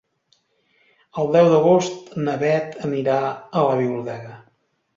El 1.23 1.29
deu 1.35 1.49
d'agost 1.51 2.11
na 2.23 2.35
Bet 2.47 2.75
anirà 2.89 3.21
a 3.29 3.69
la 3.69 3.79
biblioteca. 3.85 4.39